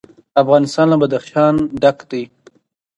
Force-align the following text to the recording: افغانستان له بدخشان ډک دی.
افغانستان 0.41 0.85
له 0.91 0.97
بدخشان 1.01 1.55
ډک 1.81 1.97
دی. 2.09 2.23